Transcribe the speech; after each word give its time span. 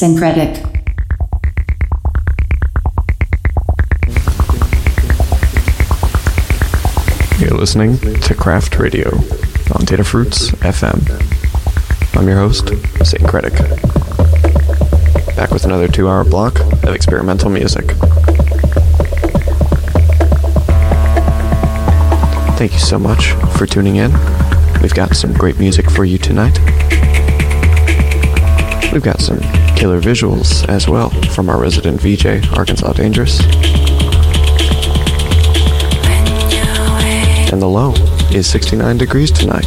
Synkretic. 0.00 0.56
You're 7.38 7.50
listening 7.50 7.98
to 7.98 8.34
Craft 8.34 8.78
Radio 8.78 9.10
on 9.10 9.84
Datafruits 9.84 10.52
FM. 10.62 12.16
I'm 12.16 12.26
your 12.26 12.38
host, 12.38 12.64
Synkretic. 12.64 13.58
Back 15.36 15.50
with 15.50 15.66
another 15.66 15.86
two 15.86 16.08
hour 16.08 16.24
block 16.24 16.58
of 16.60 16.94
experimental 16.94 17.50
music. 17.50 17.84
Thank 22.56 22.72
you 22.72 22.78
so 22.78 22.98
much 22.98 23.32
for 23.58 23.66
tuning 23.66 23.96
in. 23.96 24.12
We've 24.80 24.94
got 24.94 25.14
some 25.14 25.34
great 25.34 25.58
music 25.58 25.90
for 25.90 26.06
you 26.06 26.16
tonight. 26.16 26.58
We've 28.94 29.02
got 29.02 29.20
some 29.20 29.59
killer 29.80 29.98
visuals 29.98 30.68
as 30.68 30.86
well 30.86 31.08
from 31.32 31.48
our 31.48 31.58
resident 31.58 31.98
VJ, 32.02 32.46
Arkansas 32.54 32.92
Dangerous. 32.92 33.40
And 37.50 37.62
the 37.62 37.66
low 37.66 37.94
is 38.30 38.46
69 38.46 38.98
degrees 38.98 39.30
tonight. 39.30 39.64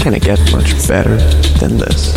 Can 0.00 0.14
it 0.14 0.22
get 0.22 0.40
much 0.50 0.88
better 0.88 1.18
than 1.58 1.76
this? 1.76 2.14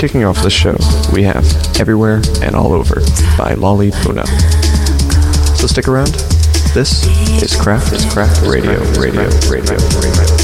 Kicking 0.00 0.24
off 0.24 0.42
the 0.42 0.48
show, 0.50 0.76
we 1.12 1.24
have 1.24 1.44
Everywhere 1.78 2.22
and 2.40 2.56
All 2.56 2.72
Over 2.72 3.02
by 3.36 3.52
Lolly 3.52 3.90
Puna. 3.90 4.26
So 5.56 5.66
stick 5.66 5.88
around. 5.88 6.25
This. 6.76 7.06
Is 7.42 7.56
Craft. 7.56 7.94
Is 7.94 8.04
Craft 8.12 8.42
Radio, 8.42 8.78
Radio, 9.00 9.30
Radio, 9.48 9.78
Radio. 9.98 10.35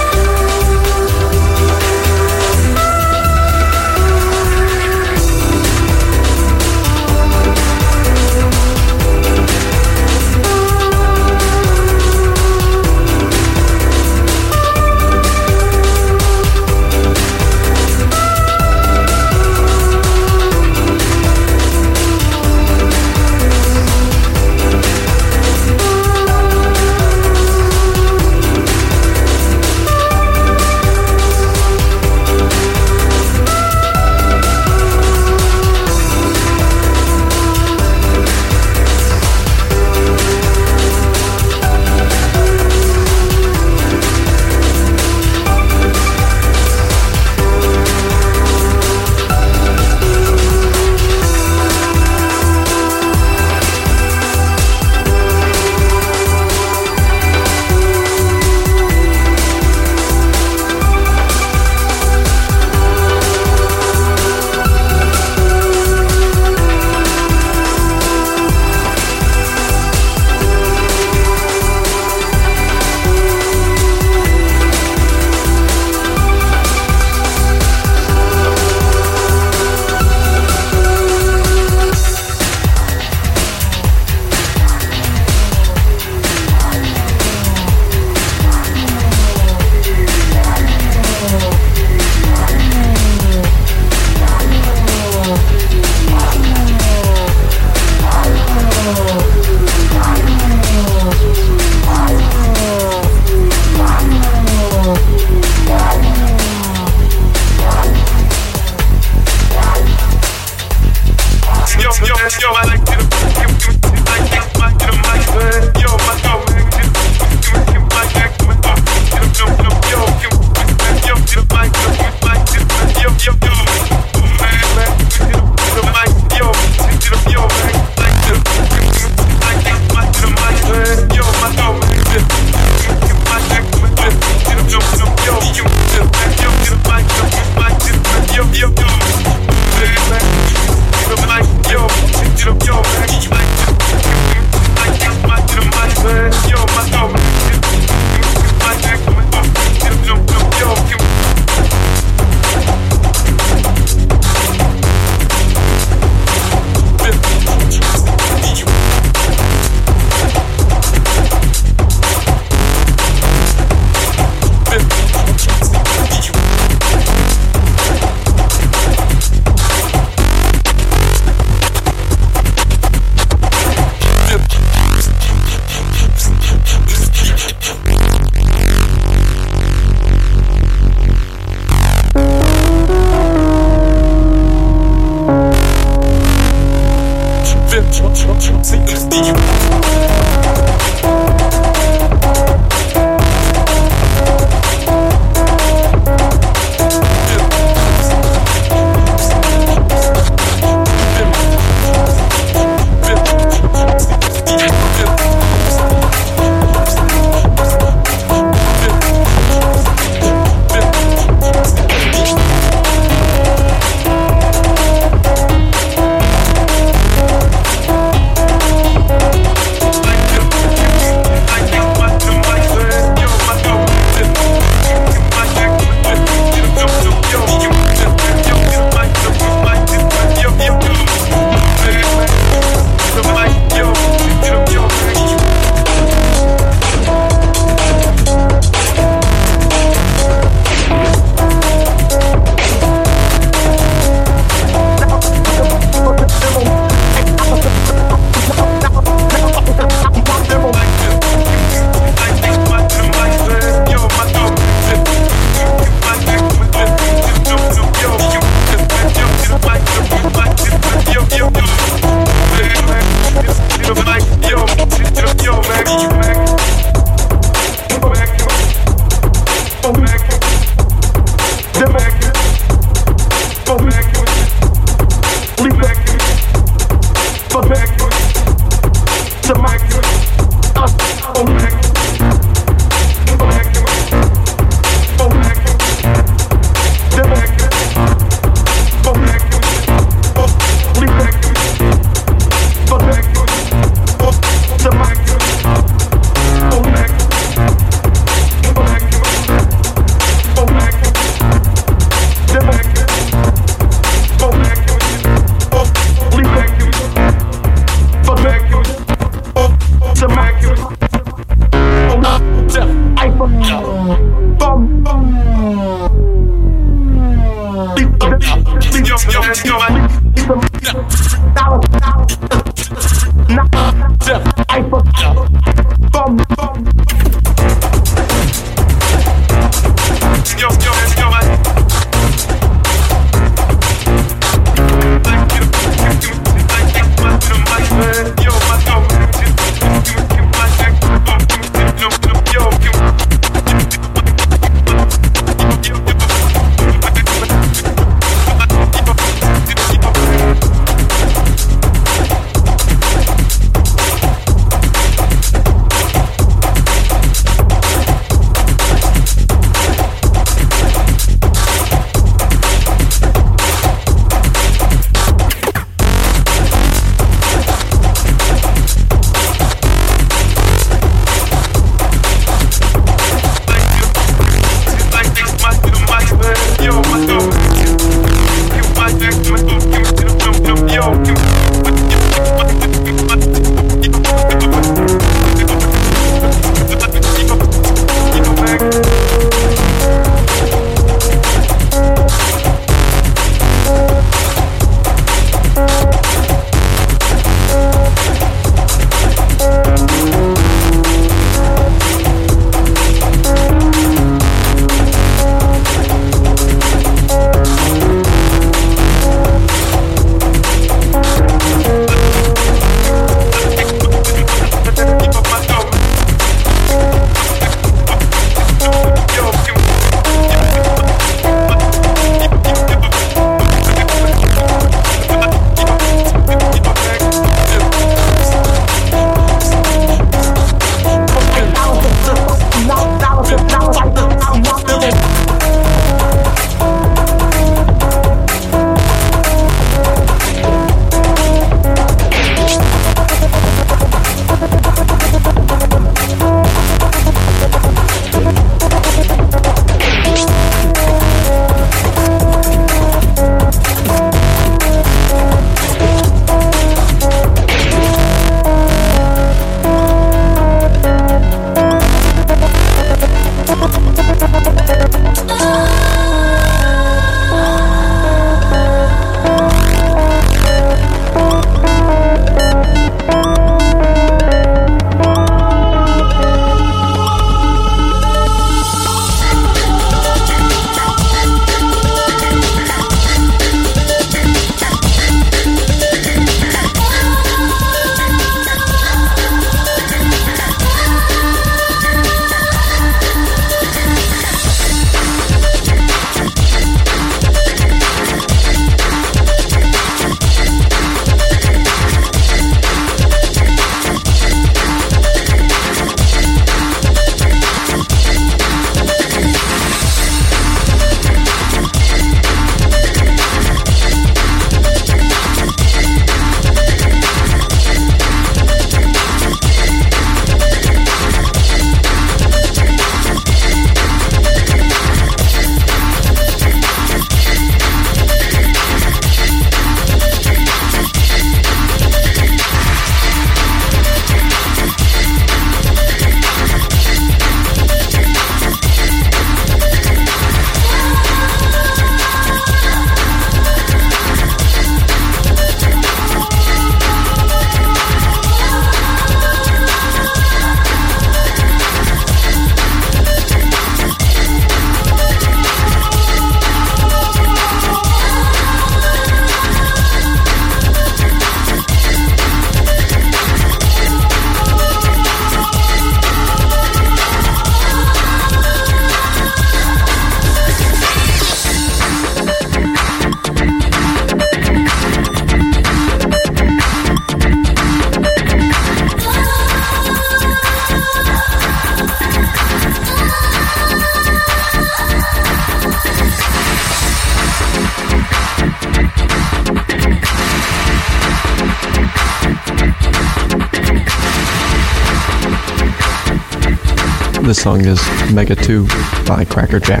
Song 597.62 597.84
is 597.86 598.02
Mega 598.32 598.56
2 598.56 598.88
by 599.24 599.44
Crackerjack. 599.44 600.00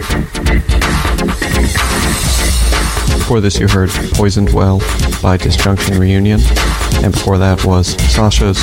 Before 3.06 3.40
this, 3.40 3.60
you 3.60 3.68
heard 3.68 3.88
Poisoned 4.14 4.52
Well 4.52 4.80
by 5.22 5.36
Disjunction 5.36 5.96
Reunion, 5.96 6.40
And 7.04 7.12
before 7.12 7.38
that 7.38 7.64
was 7.64 7.94
Sasha's 8.12 8.58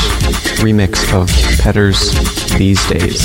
remix 0.59 1.13
of 1.13 1.29
Petters 1.61 2.11
These 2.57 2.85
Days. 2.89 3.21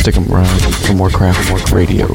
Stick 0.00 0.16
'em 0.16 0.26
around 0.32 0.74
for 0.74 0.94
more 0.94 1.10
craft, 1.10 1.50
more 1.50 1.60
radio. 1.70 2.08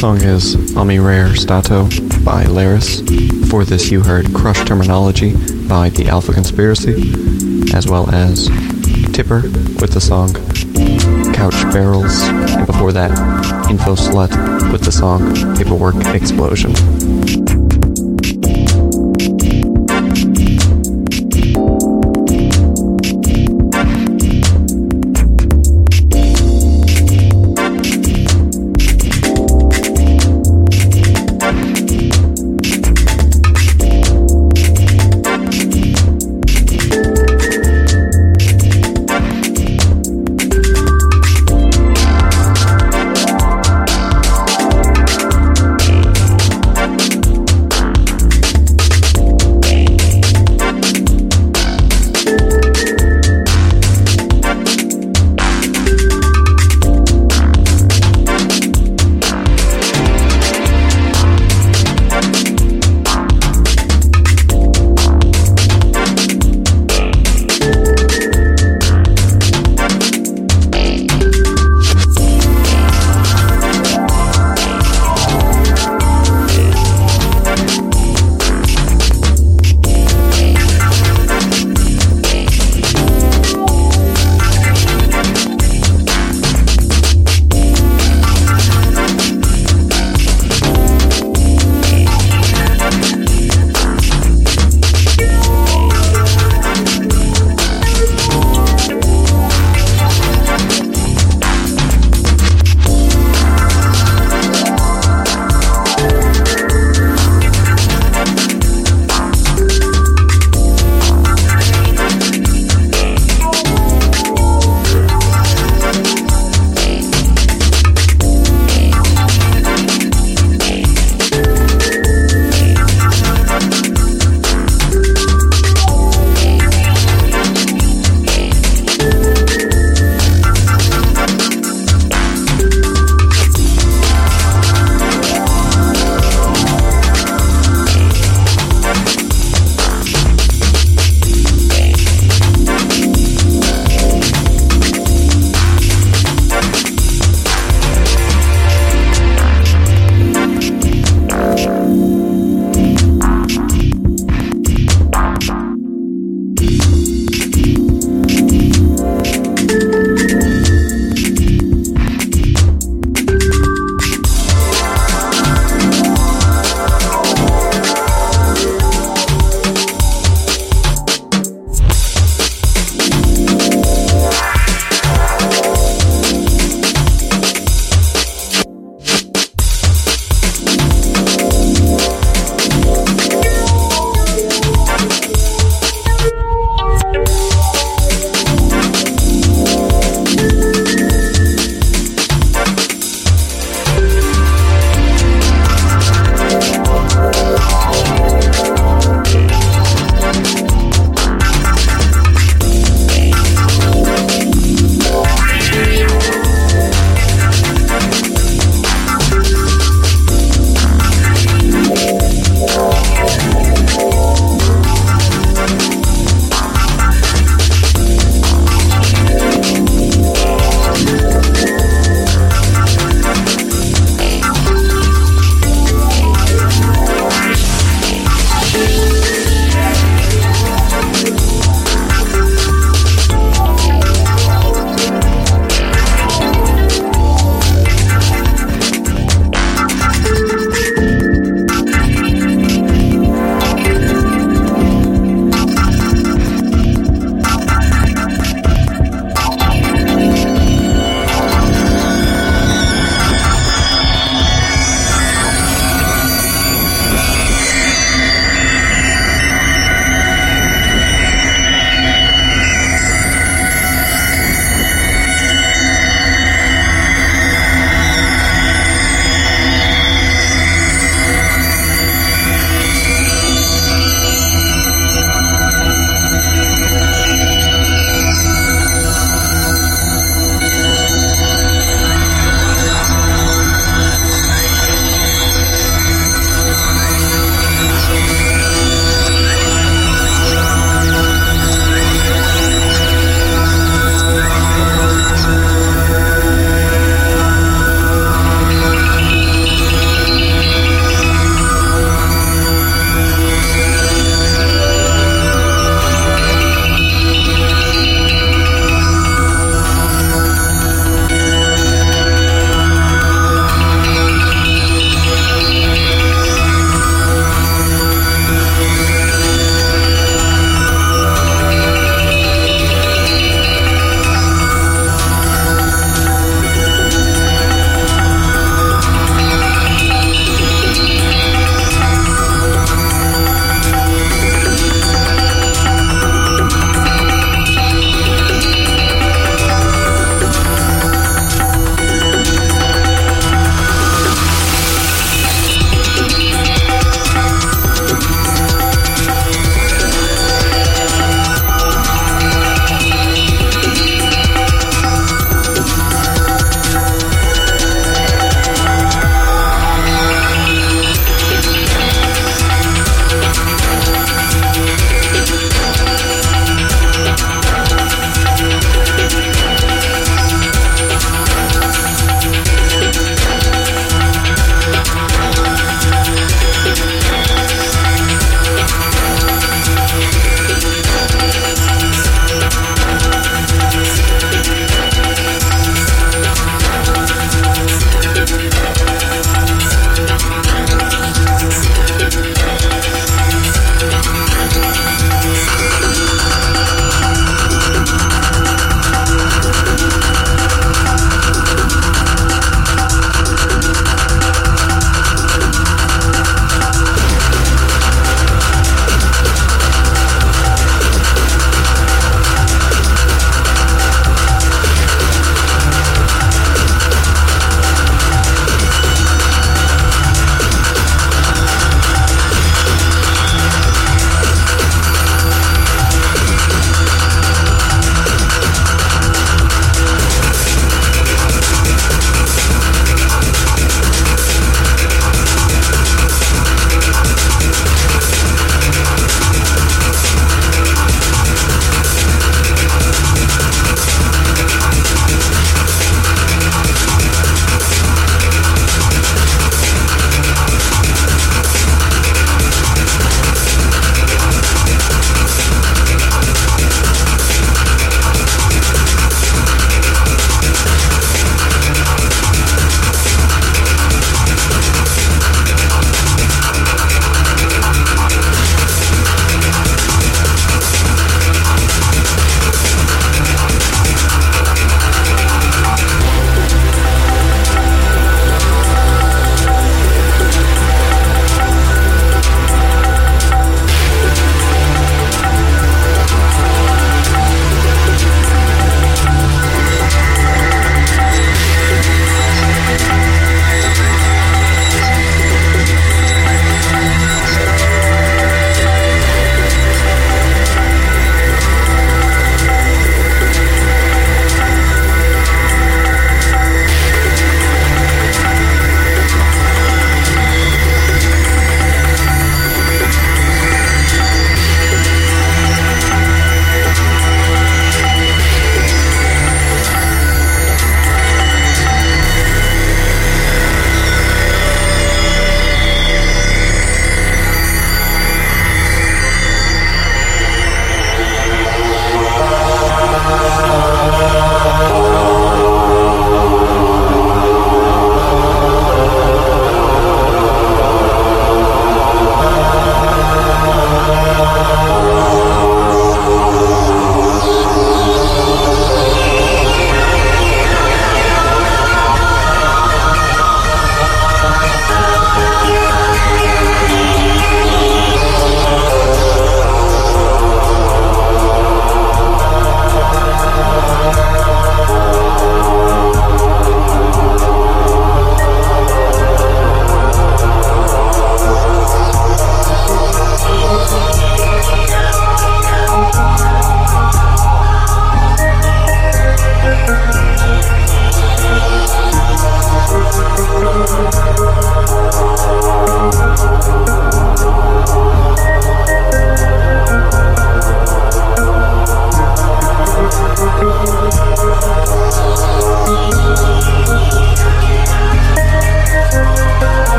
Song 0.00 0.22
is 0.22 0.74
Ami 0.78 0.98
Rare 0.98 1.36
Stato 1.36 1.84
by 2.24 2.44
Laris. 2.44 3.02
For 3.50 3.66
this, 3.66 3.90
you 3.90 4.00
heard 4.00 4.32
Crush 4.32 4.64
Terminology 4.64 5.34
by 5.68 5.90
The 5.90 6.06
Alpha 6.08 6.32
Conspiracy, 6.32 7.12
as 7.74 7.86
well 7.86 8.08
as 8.08 8.46
Tipper 9.12 9.42
with 9.78 9.92
the 9.92 10.00
song 10.00 10.32
Couch 11.34 11.52
Barrels, 11.70 12.22
and 12.22 12.66
before 12.66 12.92
that, 12.92 13.10
Info 13.68 13.94
Slut 13.94 14.72
with 14.72 14.84
the 14.84 14.92
song 14.92 15.34
Paperwork 15.54 15.96
Explosion. 16.14 17.49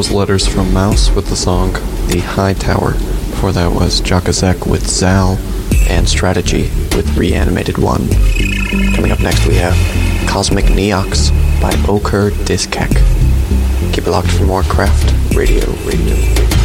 Was 0.00 0.10
Letters 0.10 0.46
from 0.46 0.72
Mouse 0.72 1.10
with 1.10 1.26
the 1.26 1.36
song 1.36 1.74
The 2.06 2.22
High 2.24 2.54
Tower. 2.54 2.92
Before 2.92 3.52
that 3.52 3.70
was 3.70 4.00
Jakazek 4.00 4.66
with 4.66 4.88
Zal 4.88 5.36
and 5.90 6.08
Strategy 6.08 6.70
with 6.96 7.14
Reanimated 7.18 7.76
One. 7.76 8.08
Coming 8.94 9.12
up 9.12 9.20
next 9.20 9.46
we 9.46 9.56
have 9.56 9.74
Cosmic 10.26 10.64
Neox 10.64 11.30
by 11.60 11.72
Okur 11.84 12.30
Diskek. 12.46 12.94
Keep 13.92 14.06
it 14.06 14.10
locked 14.10 14.30
for 14.30 14.44
more 14.44 14.62
craft 14.62 15.12
radio, 15.36 15.66
radio, 15.84 16.14
radio. 16.14 16.59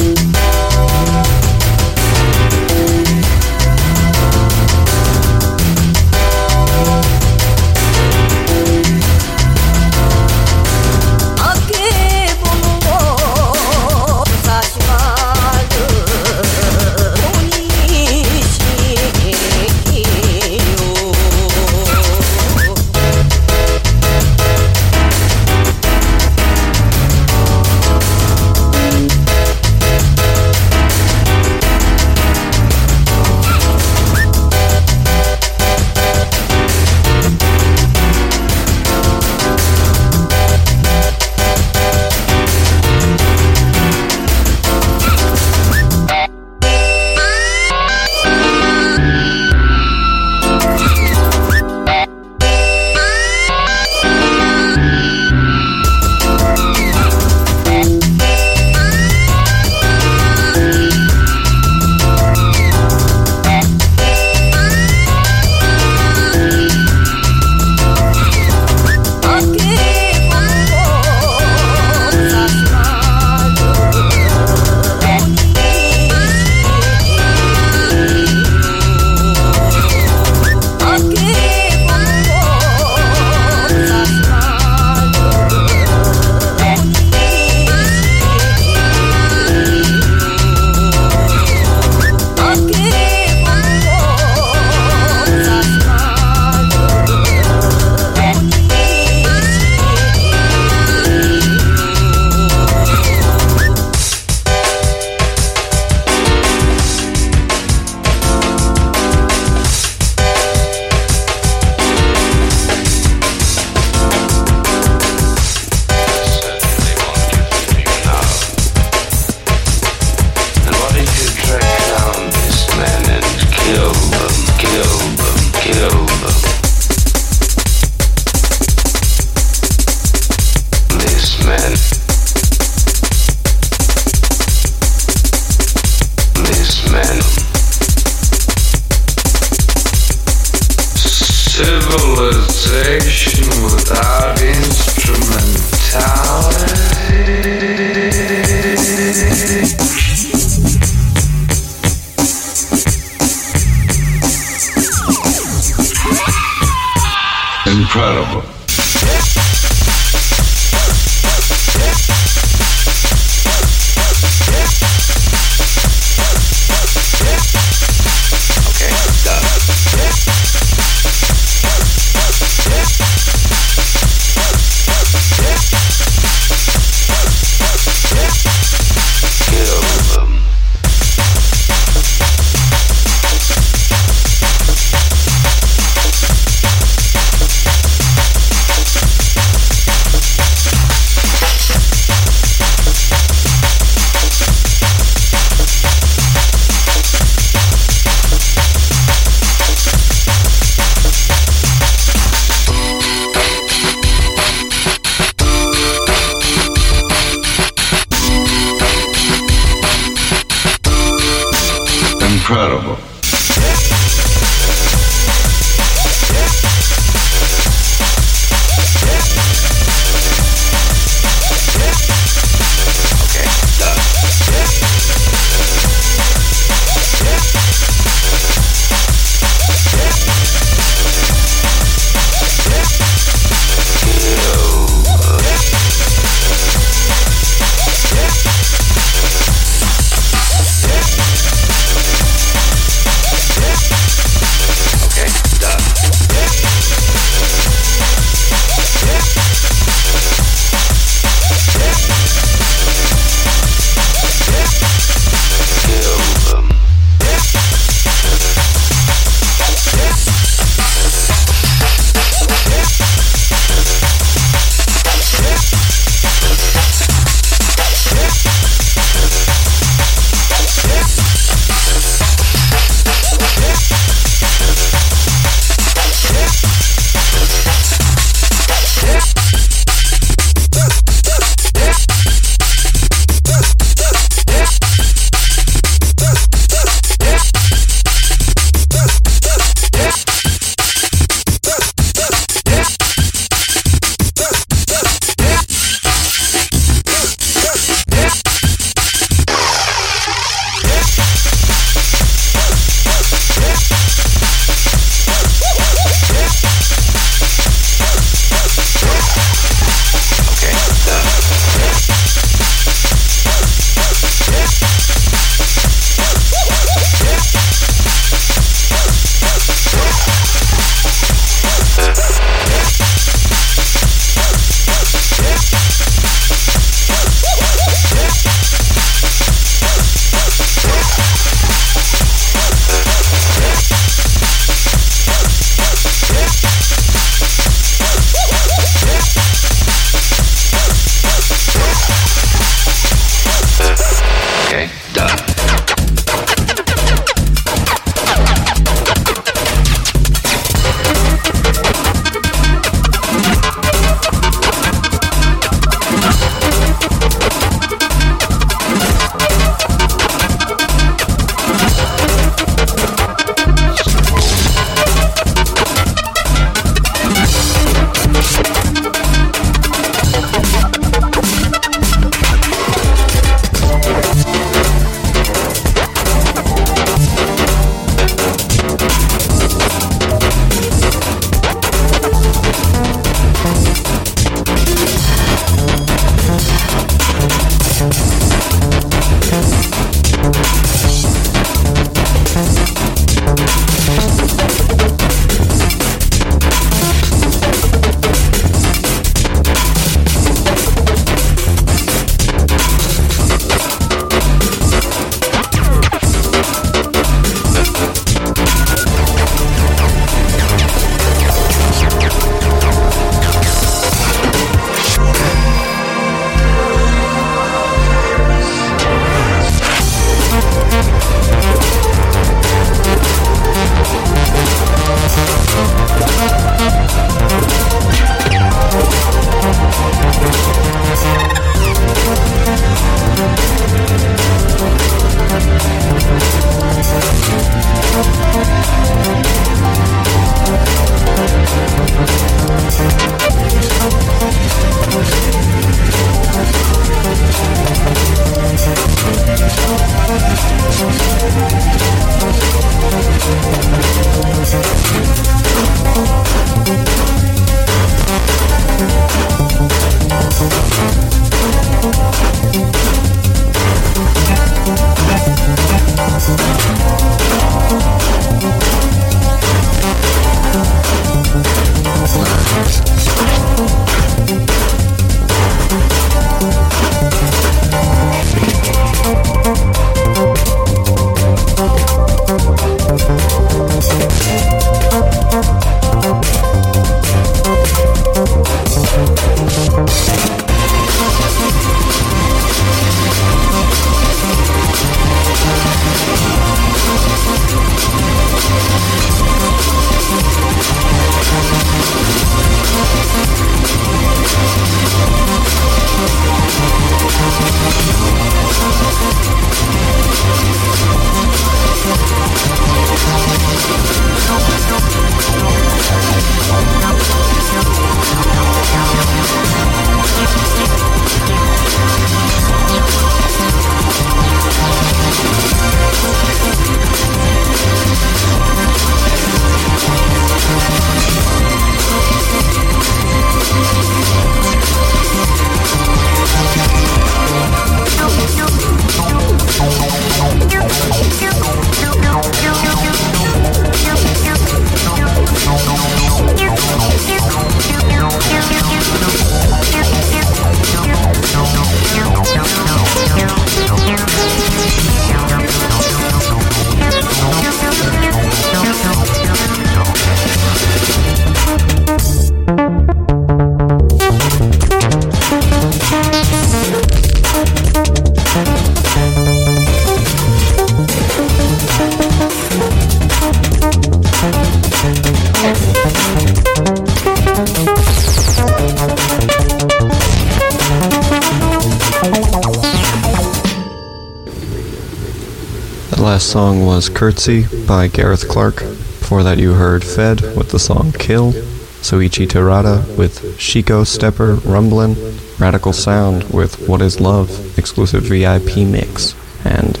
Curtsy 587.20 587.66
by 587.86 588.08
Gareth 588.08 588.48
Clark. 588.48 588.76
Before 588.76 589.42
that, 589.42 589.58
you 589.58 589.74
heard 589.74 590.02
Fed 590.02 590.40
with 590.56 590.70
the 590.70 590.78
song 590.78 591.12
Kill, 591.12 591.52
Soichi 592.00 592.46
Terada 592.46 593.14
with 593.18 593.58
Shiko 593.58 594.06
Stepper 594.06 594.54
Rumblin', 594.54 595.38
Radical 595.58 595.92
Sound 595.92 596.44
with 596.44 596.88
What 596.88 597.02
Is 597.02 597.20
Love 597.20 597.78
exclusive 597.78 598.22
VIP 598.22 598.88
mix, 598.88 599.34
and 599.66 600.00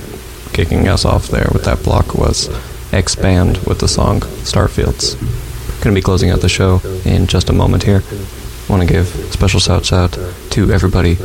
kicking 0.54 0.88
us 0.88 1.04
off 1.04 1.28
there 1.28 1.46
with 1.52 1.64
that 1.64 1.82
block 1.82 2.14
was 2.14 2.48
X 2.90 3.16
Band 3.16 3.58
with 3.66 3.80
the 3.80 3.88
song 3.88 4.20
Starfields. 4.20 5.20
Gonna 5.82 5.94
be 5.94 6.00
closing 6.00 6.30
out 6.30 6.40
the 6.40 6.48
show 6.48 6.80
in 7.04 7.26
just 7.26 7.50
a 7.50 7.52
moment 7.52 7.82
here. 7.82 8.02
Want 8.66 8.80
to 8.80 8.88
give 8.88 9.08
special 9.30 9.60
shouts 9.60 9.92
out 9.92 10.18
to 10.52 10.72
everybody 10.72 11.18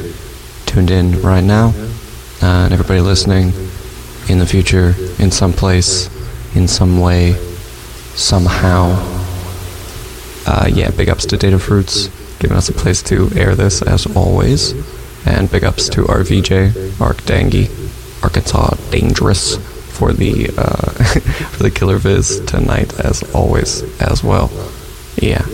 tuned 0.65 0.91
in 0.91 1.22
right 1.22 1.45
now, 1.45 1.73
uh, 2.41 2.65
and 2.65 2.73
everybody 2.73 2.99
listening 2.99 3.53
in 4.27 4.39
the 4.39 4.45
future, 4.45 4.93
in 5.19 5.31
some 5.31 5.53
place, 5.53 6.09
in 6.55 6.67
some 6.67 6.99
way, 6.99 7.33
somehow. 8.15 8.93
Uh, 10.47 10.69
yeah, 10.71 10.91
big 10.91 11.09
ups 11.09 11.25
to 11.25 11.37
Datafruits, 11.37 12.09
giving 12.39 12.57
us 12.57 12.69
a 12.69 12.73
place 12.73 13.01
to 13.03 13.29
air 13.35 13.55
this 13.55 13.81
as 13.81 14.05
always. 14.15 14.73
And 15.25 15.49
big 15.49 15.63
ups 15.63 15.89
to 15.89 16.07
our 16.07 16.23
VJ, 16.23 17.01
Ark 17.01 17.17
Dangy, 17.23 17.69
Arkansas 18.23 18.75
Dangerous, 18.91 19.57
for 19.97 20.13
the 20.13 20.49
uh, 20.57 20.91
for 21.51 21.63
the 21.63 21.71
Killer 21.71 21.97
Viz 21.97 22.41
tonight 22.45 22.99
as 22.99 23.23
always 23.33 23.81
as 24.01 24.23
well. 24.23 24.51
Yeah. 25.15 25.45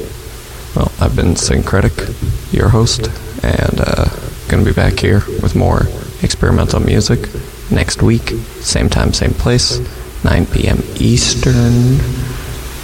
Well, 0.76 0.92
I've 1.00 1.16
been 1.16 1.36
Synkretic, 1.36 2.54
your 2.54 2.70
host, 2.70 3.08
and 3.44 3.80
uh, 3.80 4.10
gonna 4.50 4.66
be 4.66 4.74
back 4.74 5.00
here 5.00 5.24
with 5.42 5.56
more 5.56 5.84
experimental 6.22 6.80
music 6.80 7.30
next 7.72 8.02
week, 8.02 8.30
same 8.62 8.90
time, 8.90 9.14
same 9.14 9.32
place, 9.34 9.80
9 10.24 10.46
p.m. 10.48 10.80
Eastern, 10.98 11.98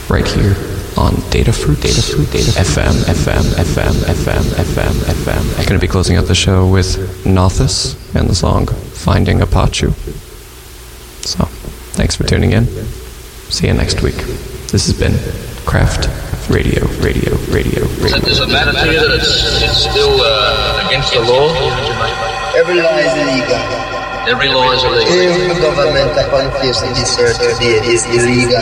right 0.10 0.28
here 0.28 0.56
on 0.98 1.14
Data 1.30 1.54
Fruit, 1.54 1.80
Data 1.82 2.02
Fruit, 2.02 2.32
Data 2.32 2.52
FM, 2.52 2.94
FM, 3.06 3.44
FM, 3.64 3.94
FM, 4.16 4.44
FM, 4.64 4.94
FM. 5.24 5.60
I'm 5.60 5.66
gonna 5.66 5.80
be 5.80 5.88
closing 5.88 6.18
out 6.18 6.26
the 6.26 6.36
show 6.36 6.68
with 6.68 6.98
Nothus 7.26 7.96
and 8.16 8.28
the 8.30 8.36
song 8.36 8.68
Finding 8.68 9.42
Apache. 9.42 9.88
So, 11.22 11.46
thanks 11.94 12.16
for 12.16 12.24
tuning 12.24 12.52
in. 12.54 12.66
See 13.50 13.68
you 13.68 13.74
next 13.74 14.02
week. 14.02 14.16
This 14.72 14.88
has 14.88 14.98
been 14.98 15.14
Craft 15.66 16.08
Radio, 16.50 16.86
Radio, 17.00 17.36
Radio, 17.52 17.86
Radio. 18.00 18.20
Does 18.20 18.40
it 18.40 18.48
matter 18.50 18.72
to 18.72 18.86
you 18.92 19.00
that 19.00 19.12
it's, 19.20 19.62
it's 19.62 19.90
still 19.90 20.20
uh, 20.22 20.88
against 20.88 21.14
the 21.14 21.20
law? 21.20 21.48
Every 22.56 22.82
law 22.82 22.98
is 22.98 23.14
illegal. 23.14 23.97
Every 24.28 24.50
law 24.50 24.74
is 24.74 24.84
illegal. 24.84 25.14
Every 25.14 25.62
government 25.62 26.14
that 26.16 26.30
confused 26.30 26.84
this 26.98 27.18
earth 27.18 27.40
today 27.40 27.80
is 27.88 28.04
illegal. 28.12 28.60